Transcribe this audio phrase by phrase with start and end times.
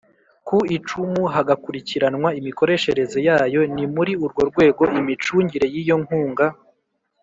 [0.47, 6.47] Ku icumu hagakurikiranwa imikoresherereze yayo ni muri urwo rwego imicungire y iyo nkunga